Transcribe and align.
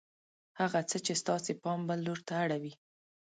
هغه 0.59 0.79
څه 0.89 0.97
چې 1.05 1.13
ستاسې 1.21 1.51
پام 1.63 1.79
بل 1.87 1.99
لور 2.05 2.19
ته 2.27 2.33
اړوي 2.43 2.73